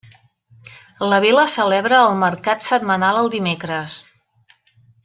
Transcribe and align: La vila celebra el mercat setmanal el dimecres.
La 1.11 1.19
vila 1.25 1.43
celebra 1.57 2.01
el 2.07 2.17
mercat 2.25 2.67
setmanal 2.71 3.23
el 3.23 3.31
dimecres. 3.39 4.03